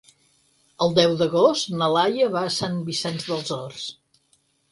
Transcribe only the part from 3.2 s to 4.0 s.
dels Horts.